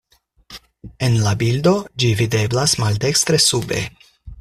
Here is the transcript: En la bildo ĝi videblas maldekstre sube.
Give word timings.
En 1.07 1.19
la 1.27 1.35
bildo 1.43 1.75
ĝi 2.05 2.11
videblas 2.23 2.77
maldekstre 2.87 3.45
sube. 3.51 3.89